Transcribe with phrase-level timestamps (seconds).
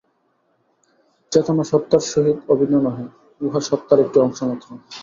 [1.31, 3.05] চেতনা সত্তার সহিত অভিন্ন নহে,
[3.41, 4.67] উহা সত্তার একটি অংশ মাত্র।